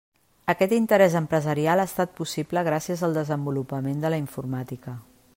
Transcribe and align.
Aquest 0.51 0.71
interès 0.75 1.17
empresarial 1.19 1.83
ha 1.83 1.85
estat 1.89 2.15
possible 2.21 2.63
gràcies 2.69 3.03
al 3.09 3.13
desenvolupament 3.19 4.01
de 4.07 4.11
la 4.15 4.21
informàtica. 4.23 4.95